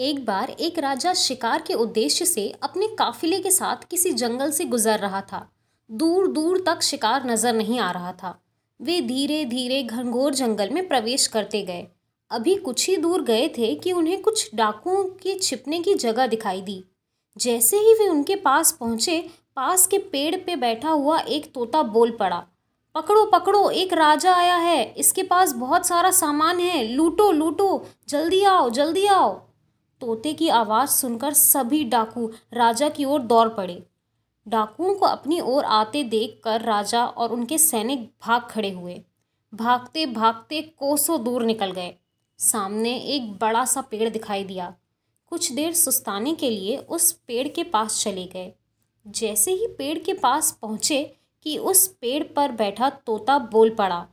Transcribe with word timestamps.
एक 0.00 0.24
बार 0.24 0.50
एक 0.50 0.78
राजा 0.78 1.12
शिकार 1.14 1.62
के 1.62 1.74
उद्देश्य 1.74 2.24
से 2.24 2.46
अपने 2.62 2.86
काफिले 2.88 3.38
के 3.38 3.50
साथ 3.50 3.82
किसी 3.90 4.12
जंगल 4.12 4.50
से 4.50 4.64
गुजर 4.64 4.98
रहा 4.98 5.20
था। 5.22 5.40
दूर 5.90 6.28
दूर 6.28 6.62
तक 6.66 6.82
शिकार 6.82 7.26
नज़र 7.26 7.52
नहीं 7.52 7.78
आ 7.80 7.90
रहा 7.90 8.12
था। 8.12 8.34
वे 8.80 9.00
धीरे 9.00 9.44
धीरे 9.44 9.82
घनघोर 9.82 10.34
जंगल 10.34 10.70
में 10.70 10.86
प्रवेश 10.88 11.26
करते 11.26 11.62
गए। 11.62 11.86
अभी 12.30 12.54
कुछ 12.54 12.88
ही 12.88 12.96
दूर 12.96 13.22
गए 13.22 13.48
थे 13.48 13.74
कि 13.74 13.92
उन्हें 13.92 14.20
कुछ 14.22 14.54
डाकुओं 14.54 15.02
के 15.22 15.34
छिपने 15.38 15.80
की 15.80 15.94
जगह 15.96 16.26
दिखाई 16.26 16.60
दी। 16.60 16.82
जैसे 17.36 17.78
ही 17.78 17.92
वे 17.94 18.08
उनके 18.08 18.36
पास 18.36 18.72
पहुँचे, 18.72 19.20
पास 19.56 19.86
के 19.86 19.98
पेड़ 19.98 20.34
पे 20.36 20.56
बैठा 20.56 20.90
हुआ 20.90 21.18
एक 21.18 21.52
तोता 21.54 21.82
बोल 21.82 22.10
पड़ा, 22.10 22.42
पकड़ो 22.94 23.26
पकड़ो, 23.26 23.68
एक 23.70 23.92
राजा 23.92 24.34
आया 24.34 24.56
है। 24.56 24.82
इसके 24.94 25.22
पास 25.24 25.52
बहुत 25.52 25.86
सारा 25.86 26.10
सामान 26.12 26.60
है। 26.60 26.82
लूटो 26.86 27.30
लूटो, 27.32 27.86
जल्दी 28.08 28.42
आओ 28.44 28.70
जल्दी 28.70 29.06
आओ। 29.08 29.49
तोते 30.00 30.32
की 30.32 30.48
आवाज़ 30.48 30.90
सुनकर 30.90 31.32
सभी 31.32 31.84
डाकू 31.84 32.26
राजा 32.54 32.88
की 32.88 33.04
ओर 33.04 33.22
दौड़ 33.22 33.48
पड़े। 33.48 33.82
डाकुओं 34.46 34.94
को 34.94 35.06
अपनी 35.06 35.40
ओर 35.40 35.64
आते 35.64 36.02
देखकर 36.04 36.60
राजा 36.60 37.04
और 37.04 37.32
उनके 37.32 37.58
सैनिक 37.58 38.10
भाग 38.22 38.42
खड़े 38.42 38.70
हुए। 38.70 39.02
भागते 39.52 40.06
भागते 40.06 40.60
कोसों 40.78 41.22
दूर 41.24 41.44
निकल 41.44 41.70
गए। 41.70 41.94
सामने 42.38 42.96
एक 42.96 43.32
बड़ा 43.32 43.64
सा 43.64 43.80
पेड़ 43.80 44.08
दिखाई 44.08 44.44
दिया। 44.44 44.74
कुछ 45.32 45.52
देर 45.52 45.72
सुस्ताने 45.72 46.34
के 46.34 46.50
लिए 46.50 46.76
उस 46.76 47.12
पेड़ 47.12 47.48
के 47.48 47.62
पास 47.64 48.02
चले 48.02 48.24
गए। 48.26 48.52
जैसे 49.06 49.52
ही 49.52 49.66
पेड़ 49.78 49.98
के 49.98 50.12
पास 50.12 50.50
पहुँचे 50.62 51.02
कि 51.42 51.56
उस 51.58 51.86
पेड़ 52.00 52.22
पर 52.24 52.52
बैठा 52.52 52.88
तोता 52.90 53.38
बोल 53.38 53.70
पड़ा, 53.70 54.06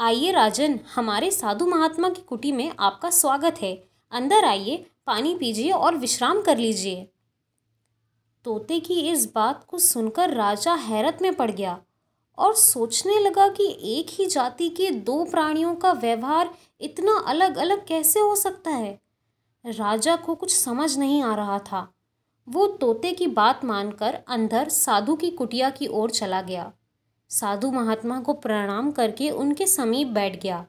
आइए 0.00 0.32
राजन, 0.32 0.78
हमारे 0.94 1.30
साधु 1.30 1.66
महात्मा 1.66 2.08
की 2.08 2.22
कुटी 2.22 2.52
में 2.52 2.72
आपका 2.78 3.10
स्वागत 3.10 3.62
है। 3.62 3.72
अंदर 4.16 4.44
आइए, 4.44 4.90
पानी 5.06 5.34
पीजिए 5.34 5.70
और 5.70 5.96
विश्राम 5.96 6.42
कर 6.42 6.58
लीजिए। 6.58 7.08
तोते 8.44 8.80
की 8.80 9.00
इस 9.00 9.32
बात 9.34 9.64
को 9.68 9.78
सुनकर 9.78 10.30
राजा 10.30 10.74
हैरत 10.74 11.18
में 11.22 11.34
पड़ 11.34 11.50
गया 11.50 11.80
और 12.38 12.54
सोचने 12.54 13.18
लगा 13.18 13.48
कि 13.48 13.78
एक 13.82 14.06
ही 14.10 14.26
जाति 14.26 14.68
के 14.68 14.90
दो 14.90 15.24
प्राणियों 15.24 15.74
का 15.74 15.92
व्यवहार 15.92 16.54
इतना 16.80 17.24
अलग 17.26 17.56
अलग 17.56 17.86
कैसे 17.86 18.20
हो 18.20 18.36
सकता 18.36 18.70
है? 18.70 19.00
राजा 19.66 20.16
को 20.16 20.34
कुछ 20.34 20.56
समझ 20.56 20.98
नहीं 20.98 21.22
आ 21.22 21.34
रहा 21.34 21.58
था। 21.58 21.94
वो 22.48 22.66
तोते 22.66 23.12
की 23.12 23.26
बात 23.26 23.64
मानकर 23.64 24.14
अंदर 24.28 24.68
साधु 24.68 25.16
की 25.16 25.30
कुटिया 25.30 25.70
की 25.70 25.86
ओर 25.86 26.10
चला 26.10 26.42
गया। 26.42 26.72
साधु 27.28 27.70
महात्मा 27.70 28.20
को 28.20 28.32
प्रणाम 28.32 28.90
करके 28.90 29.30
उनके 29.30 29.66
समीप 29.66 30.08
बैठ 30.08 30.42
गया 30.42 30.66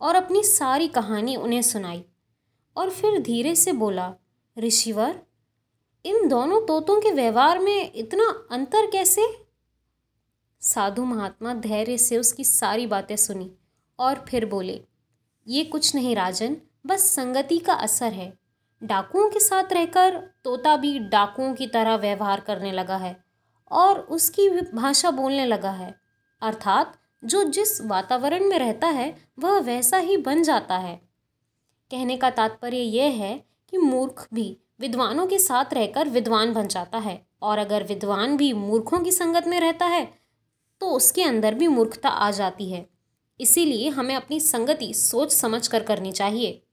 और 0.00 0.14
अपनी 0.14 0.42
सारी 0.42 0.88
कहानी 0.88 1.36
उन्हें 1.36 1.62
सुनाई। 1.62 2.04
और 2.76 2.90
फिर 2.90 3.18
धीरे 3.18 3.54
से 3.54 3.72
बोला, 3.72 4.14
ऋषिवर, 4.58 5.20
इन 6.04 6.28
दोनों 6.28 6.60
तोतों 6.60 7.00
के 7.00 7.10
व्यवहार 7.10 7.58
में 7.58 7.92
इतना 7.94 8.48
अंतर 8.50 8.90
कैसे? 8.90 9.26
साधु 10.60 11.04
महात्मा 11.04 11.54
धैर्य 11.54 11.98
से 11.98 12.18
उसकी 12.18 12.44
सारी 12.44 12.86
बातें 12.86 13.16
सुनी 13.16 13.50
और 13.98 14.24
फिर 14.28 14.46
बोले, 14.46 14.84
ये 15.48 15.64
कुछ 15.64 15.94
नहीं 15.94 16.16
राजन, 16.16 16.56
बस 16.86 17.00
संगति 17.00 17.58
का 17.58 17.72
असर 17.72 18.12
है। 18.12 18.38
डाकुओं 18.82 19.28
के 19.30 19.40
साथ 19.40 19.72
रहकर 19.72 20.16
तोता 20.44 20.76
भी 20.76 20.98
डाकुओं 20.98 21.54
की 21.54 21.66
तरह 21.66 21.94
व्यवहार 21.94 22.40
करने 22.40 22.72
लगा 22.72 22.96
है 22.96 23.24
और 23.70 23.98
उसकी 23.98 24.48
भाषा 24.50 25.10
बोलने 25.10 25.46
लगा 25.46 25.70
है। 25.70 25.94
अर्थात 26.42 26.98
जो 27.24 27.44
जिस 27.44 27.80
वातावरण 27.80 28.44
में 28.44 28.58
रहता 28.58 28.86
है, 28.86 29.28
वह 29.38 29.58
वैसा 29.58 29.96
ही 29.96 30.16
बन 30.16 30.42
जाता 30.42 30.76
है। 30.76 31.13
कहने 31.94 32.16
का 32.16 32.30
तात्पर्य 32.30 32.76
यह 32.76 33.12
है 33.14 33.44
कि 33.68 33.78
मूर्ख 33.78 34.26
भी 34.34 34.56
विद्वानों 34.80 35.26
के 35.26 35.38
साथ 35.38 35.74
रहकर 35.74 36.08
विद्वान 36.08 36.52
बन 36.52 36.68
जाता 36.68 36.98
है। 36.98 37.26
और 37.42 37.58
अगर 37.58 37.84
विद्वान 37.84 38.36
भी 38.36 38.52
मूर्खों 38.52 38.98
की 39.00 39.12
संगत 39.12 39.46
में 39.46 39.60
रहता 39.60 39.86
है 39.86 40.04
तो 40.80 40.90
उसके 40.90 41.22
अंदर 41.22 41.54
भी 41.54 41.68
मूर्खता 41.68 42.08
आ 42.08 42.30
जाती 42.30 42.70
है। 42.72 42.86
इसीलिए 43.40 43.88
हमें 43.88 44.14
अपनी 44.14 44.40
संगति 44.40 44.92
सोच 44.94 45.32
समझ 45.32 45.66
कर 45.66 45.82
करनी 45.82 46.12
चाहिए। 46.12 46.63